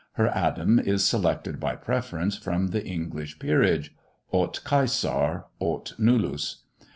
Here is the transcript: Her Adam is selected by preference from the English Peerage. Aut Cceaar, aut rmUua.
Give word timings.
Her 0.13 0.29
Adam 0.29 0.79
is 0.79 1.05
selected 1.05 1.59
by 1.59 1.75
preference 1.75 2.35
from 2.35 2.69
the 2.69 2.83
English 2.83 3.37
Peerage. 3.37 3.93
Aut 4.31 4.59
Cceaar, 4.65 5.43
aut 5.59 5.93
rmUua. 5.99 6.55